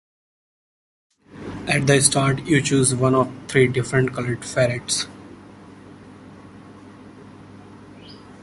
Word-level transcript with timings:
At 1.67 1.85
the 1.85 2.01
start 2.01 2.41
you 2.47 2.59
choose 2.59 2.95
one 2.95 3.13
of 3.13 3.31
three 3.47 3.67
different 3.67 4.13
coloured 4.15 4.43
ferrets. 4.43 5.05